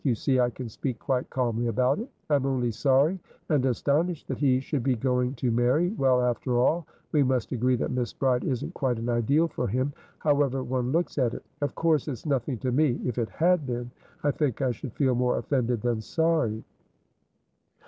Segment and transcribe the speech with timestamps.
[0.03, 2.09] You see I can speak quite calmly about it.
[2.31, 3.19] I'm only sorry
[3.49, 7.91] and astonished that he should be going to marrywell, after all, we must agree that
[7.91, 11.45] Miss Bride isn't quite an ideal for him, however one looks at it.
[11.61, 12.99] Of course it's nothing to me.
[13.05, 13.91] If it had been,
[14.23, 16.63] I think I should feel more offended than sorry."